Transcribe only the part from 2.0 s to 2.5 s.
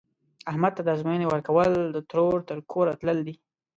ترور